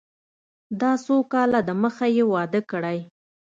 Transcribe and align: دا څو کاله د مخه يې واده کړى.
دا 0.79 0.91
څو 1.05 1.15
کاله 1.33 1.59
د 1.67 1.69
مخه 1.83 2.07
يې 2.15 2.23
واده 2.33 2.61
کړى. 2.71 2.99